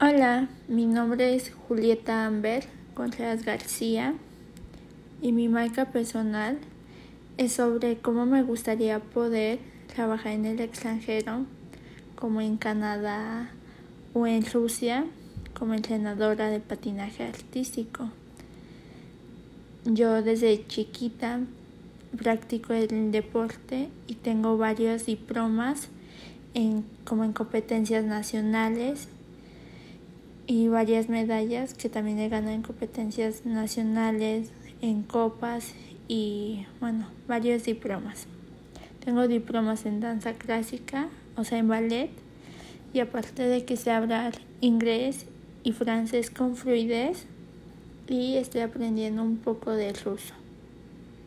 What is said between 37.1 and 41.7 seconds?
varios diplomas. Tengo diplomas en danza clásica, o sea, en